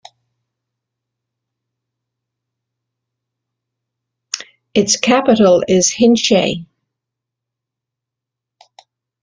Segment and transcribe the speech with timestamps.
[4.73, 6.65] Its capital is Hinche.